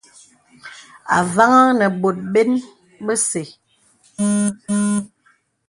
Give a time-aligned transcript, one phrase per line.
[1.17, 2.51] Avàŋhā nə bòt bə̀n
[3.05, 3.41] bese.